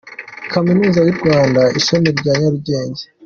Kaminuza 0.51 0.99
yu 1.05 1.13
rwanda 1.19 1.61
ishami 1.79 2.09
rya 2.19 2.33
nyarugenge. 2.39 3.03